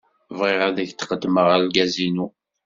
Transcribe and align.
Bɣiɣ 0.37 0.61
ad 0.67 0.77
ak-d-qeddmeɣ 0.83 1.47
argaz-inu. 1.55 2.27